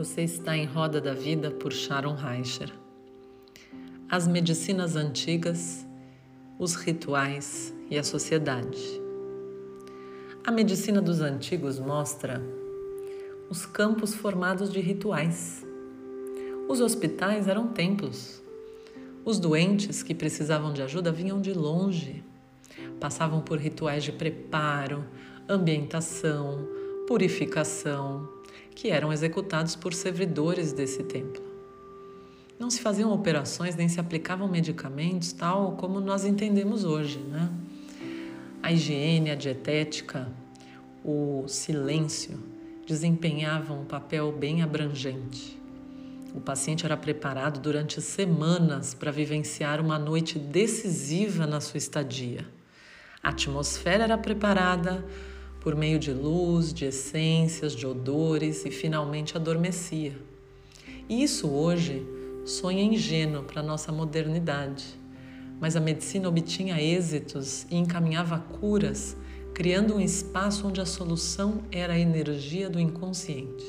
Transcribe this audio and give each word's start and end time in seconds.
Você 0.00 0.22
está 0.22 0.56
em 0.56 0.64
Roda 0.64 0.98
da 0.98 1.12
Vida 1.12 1.50
por 1.50 1.74
Sharon 1.74 2.14
Reicher. 2.14 2.72
As 4.08 4.26
medicinas 4.26 4.96
antigas, 4.96 5.86
os 6.58 6.74
rituais 6.74 7.74
e 7.90 7.98
a 7.98 8.02
sociedade. 8.02 8.80
A 10.42 10.50
medicina 10.50 11.02
dos 11.02 11.20
antigos 11.20 11.78
mostra 11.78 12.42
os 13.50 13.66
campos 13.66 14.14
formados 14.14 14.72
de 14.72 14.80
rituais. 14.80 15.66
Os 16.66 16.80
hospitais 16.80 17.46
eram 17.46 17.66
templos. 17.68 18.42
Os 19.22 19.38
doentes 19.38 20.02
que 20.02 20.14
precisavam 20.14 20.72
de 20.72 20.80
ajuda 20.80 21.12
vinham 21.12 21.42
de 21.42 21.52
longe. 21.52 22.24
Passavam 22.98 23.42
por 23.42 23.58
rituais 23.58 24.02
de 24.02 24.12
preparo, 24.12 25.04
ambientação, 25.46 26.66
purificação, 27.06 28.39
que 28.80 28.88
eram 28.88 29.12
executados 29.12 29.76
por 29.76 29.92
servidores 29.92 30.72
desse 30.72 31.02
templo. 31.02 31.44
Não 32.58 32.70
se 32.70 32.80
faziam 32.80 33.12
operações 33.12 33.76
nem 33.76 33.90
se 33.90 34.00
aplicavam 34.00 34.48
medicamentos 34.48 35.34
tal 35.34 35.72
como 35.72 36.00
nós 36.00 36.24
entendemos 36.24 36.82
hoje, 36.82 37.18
né? 37.18 37.50
A 38.62 38.72
higiene, 38.72 39.30
a 39.30 39.34
dietética, 39.34 40.32
o 41.04 41.44
silêncio 41.46 42.42
desempenhavam 42.86 43.82
um 43.82 43.84
papel 43.84 44.32
bem 44.32 44.62
abrangente. 44.62 45.60
O 46.34 46.40
paciente 46.40 46.86
era 46.86 46.96
preparado 46.96 47.60
durante 47.60 48.00
semanas 48.00 48.94
para 48.94 49.12
vivenciar 49.12 49.78
uma 49.78 49.98
noite 49.98 50.38
decisiva 50.38 51.46
na 51.46 51.60
sua 51.60 51.76
estadia. 51.76 52.46
A 53.22 53.28
atmosfera 53.28 54.04
era 54.04 54.16
preparada, 54.16 55.04
por 55.60 55.76
meio 55.76 55.98
de 55.98 56.12
luz, 56.12 56.72
de 56.72 56.86
essências, 56.86 57.74
de 57.74 57.86
odores 57.86 58.64
e 58.64 58.70
finalmente 58.70 59.36
adormecia. 59.36 60.16
E 61.08 61.22
isso 61.22 61.48
hoje 61.48 62.06
sonha 62.44 62.82
ingênuo 62.82 63.42
para 63.42 63.62
nossa 63.62 63.92
modernidade, 63.92 64.84
mas 65.60 65.76
a 65.76 65.80
medicina 65.80 66.28
obtinha 66.28 66.80
êxitos 66.80 67.66
e 67.70 67.76
encaminhava 67.76 68.38
curas, 68.38 69.16
criando 69.52 69.96
um 69.96 70.00
espaço 70.00 70.66
onde 70.66 70.80
a 70.80 70.86
solução 70.86 71.62
era 71.70 71.92
a 71.92 71.98
energia 71.98 72.70
do 72.70 72.80
inconsciente. 72.80 73.66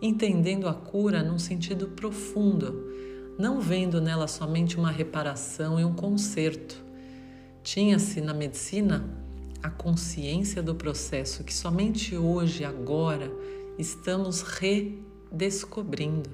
Entendendo 0.00 0.68
a 0.68 0.74
cura 0.74 1.22
num 1.22 1.38
sentido 1.38 1.88
profundo, 1.88 2.88
não 3.36 3.60
vendo 3.60 4.00
nela 4.00 4.28
somente 4.28 4.76
uma 4.76 4.90
reparação 4.90 5.80
e 5.80 5.84
um 5.84 5.92
conserto. 5.92 6.82
Tinha-se 7.62 8.20
na 8.20 8.32
medicina 8.32 9.04
a 9.62 9.68
consciência 9.68 10.62
do 10.62 10.74
processo 10.74 11.44
que 11.44 11.52
somente 11.52 12.16
hoje, 12.16 12.64
agora, 12.64 13.30
estamos 13.78 14.42
redescobrindo. 14.42 16.30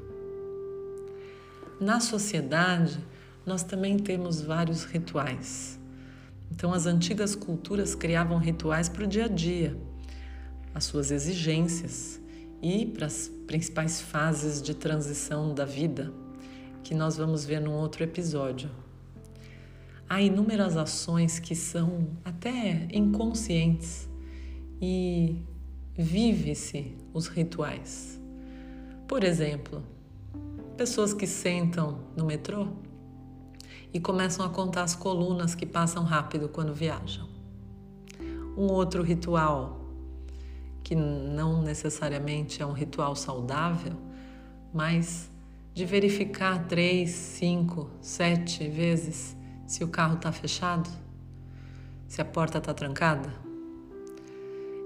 Na 1.81 2.01
sociedade, 2.01 2.99
nós 3.45 3.63
também 3.63 3.99
temos 3.99 4.41
vários 4.41 4.85
rituais. 4.85 5.79
Então, 6.51 6.73
as 6.73 6.87
antigas 6.87 7.35
culturas 7.35 7.95
criavam 7.95 8.39
rituais 8.39 8.89
para 8.89 9.05
o 9.05 9.07
dia 9.07 9.25
a 9.25 9.29
dia, 9.29 9.77
as 10.75 10.85
suas 10.85 11.11
exigências 11.11 12.21
e 12.63 12.87
para 12.87 13.07
as 13.07 13.31
principais 13.47 14.01
fases 14.01 14.63
de 14.63 14.75
transição 14.75 15.55
da 15.55 15.65
vida, 15.65 16.13
que 16.83 16.95
nós 16.95 17.17
vamos 17.17 17.45
ver 17.45 17.61
num 17.61 17.75
outro 17.75 18.05
episódio. 18.05 18.71
Há 20.09 20.23
inúmeras 20.23 20.77
ações 20.77 21.41
que 21.41 21.57
são 21.57 22.07
até 22.25 22.87
inconscientes 22.93 24.09
e 24.81 25.43
vive-se 25.95 26.97
os 27.12 27.27
rituais. 27.27 28.21
Por 29.09 29.25
exemplo, 29.25 29.83
pessoas 30.77 31.12
que 31.12 31.27
sentam 31.27 31.99
no 32.17 32.25
metrô 32.25 32.69
e 33.93 33.99
começam 33.99 34.47
a 34.47 34.49
contar 34.49 34.84
as 34.84 34.94
colunas 34.94 35.56
que 35.56 35.67
passam 35.67 36.05
rápido 36.05 36.49
quando 36.49 36.73
viajam. 36.73 37.28
Um 38.56 38.71
outro 38.71 39.03
ritual, 39.03 39.81
que 40.84 40.94
não 40.94 41.62
necessariamente 41.62 42.62
é 42.62 42.67
um 42.67 42.73
ritual 42.73 43.17
saudável, 43.17 43.94
mas 44.73 45.28
de 45.75 45.84
verificar 45.84 46.67
três, 46.69 47.11
cinco, 47.11 47.91
sete 48.00 48.69
vezes 48.69 49.36
se 49.66 49.82
o 49.82 49.88
carro 49.88 50.15
está 50.15 50.31
fechado, 50.31 50.88
se 52.06 52.21
a 52.21 52.25
porta 52.25 52.59
está 52.59 52.72
trancada. 52.72 53.28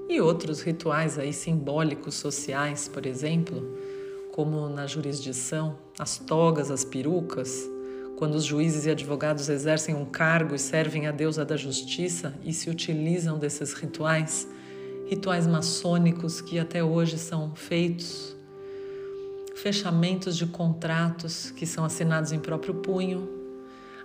E 0.09 0.21
outros 0.21 0.63
rituais 0.63 1.19
aí 1.19 1.33
simbólicos 1.33 2.15
sociais, 2.15 2.89
por 2.89 3.07
exemplo, 3.07 3.77
como 4.33 4.69
na 4.69 4.87
jurisdição, 4.87 5.79
as 5.99 6.19
togas, 6.19 6.71
as 6.71 6.85
perucas, 6.85 7.69
quando 8.17 8.35
os 8.35 8.45
juízes 8.45 8.87
e 8.87 8.91
advogados 8.91 9.49
exercem 9.49 9.95
um 9.95 10.05
cargo 10.05 10.55
e 10.55 10.59
servem 10.59 11.07
a 11.07 11.13
deusa 11.13 11.45
da 11.45 11.57
justiça 11.57 12.35
e 12.45 12.53
se 12.53 12.69
utilizam 12.69 13.39
desses 13.39 13.73
rituais, 13.73 14.49
rituais 15.07 15.47
maçônicos 15.47 16.41
que 16.41 16.59
até 16.59 16.83
hoje 16.83 17.17
são 17.19 17.55
feitos, 17.55 18.37
fechamentos 19.55 20.37
de 20.37 20.47
contratos 20.47 21.51
que 21.51 21.67
são 21.67 21.85
assinados 21.85 22.33
em 22.33 22.39
próprio 22.39 22.75
punho, 22.75 23.40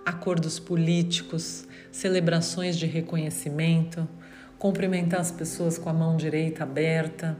acordos 0.06 0.60
políticos, 0.60 1.66
celebrações 1.90 2.78
de 2.78 2.86
reconhecimento, 2.86 4.08
cumprimentar 4.56 5.20
as 5.20 5.32
pessoas 5.32 5.78
com 5.78 5.90
a 5.90 5.92
mão 5.92 6.16
direita 6.16 6.62
aberta. 6.62 7.36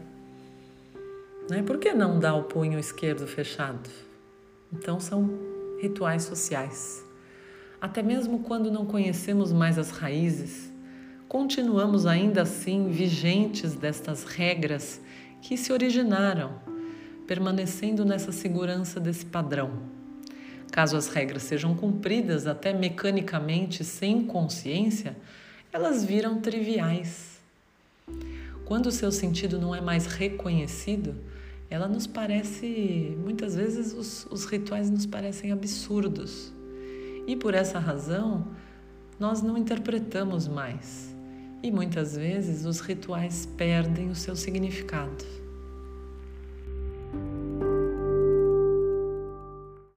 Né? 1.48 1.62
Por 1.62 1.78
que 1.78 1.94
não 1.94 2.18
dar 2.18 2.34
o 2.34 2.42
punho 2.42 2.76
esquerdo 2.76 3.24
fechado? 3.24 3.88
Então 4.72 4.98
são 4.98 5.30
rituais 5.80 6.24
sociais. 6.24 7.04
Até 7.80 8.02
mesmo 8.02 8.40
quando 8.40 8.68
não 8.68 8.84
conhecemos 8.84 9.52
mais 9.52 9.78
as 9.78 9.90
raízes, 9.90 10.72
continuamos 11.28 12.04
ainda 12.04 12.42
assim 12.42 12.88
vigentes 12.88 13.76
destas 13.76 14.24
regras 14.24 15.00
que 15.40 15.56
se 15.56 15.72
originaram, 15.72 16.58
permanecendo 17.28 18.04
nessa 18.04 18.32
segurança 18.32 18.98
desse 18.98 19.24
padrão. 19.24 19.95
Caso 20.76 20.94
as 20.94 21.08
regras 21.08 21.44
sejam 21.44 21.74
cumpridas 21.74 22.46
até 22.46 22.70
mecanicamente 22.70 23.82
sem 23.82 24.22
consciência, 24.22 25.16
elas 25.72 26.04
viram 26.04 26.38
triviais. 26.38 27.40
Quando 28.66 28.88
o 28.88 28.92
seu 28.92 29.10
sentido 29.10 29.58
não 29.58 29.74
é 29.74 29.80
mais 29.80 30.04
reconhecido, 30.04 31.14
ela 31.70 31.88
nos 31.88 32.06
parece, 32.06 33.16
muitas 33.24 33.56
vezes 33.56 33.94
os, 33.94 34.26
os 34.30 34.44
rituais 34.44 34.90
nos 34.90 35.06
parecem 35.06 35.50
absurdos. 35.50 36.52
E 37.26 37.34
por 37.34 37.54
essa 37.54 37.78
razão, 37.78 38.46
nós 39.18 39.40
não 39.40 39.56
interpretamos 39.56 40.46
mais. 40.46 41.16
E 41.62 41.70
muitas 41.70 42.18
vezes 42.18 42.66
os 42.66 42.80
rituais 42.80 43.46
perdem 43.56 44.10
o 44.10 44.14
seu 44.14 44.36
significado. 44.36 45.45